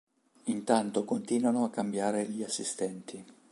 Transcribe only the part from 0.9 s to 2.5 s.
continuano a cambiare gli